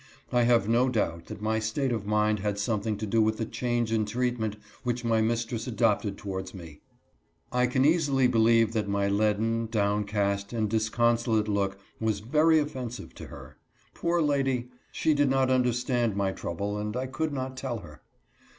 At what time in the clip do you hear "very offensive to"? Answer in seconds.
12.19-13.27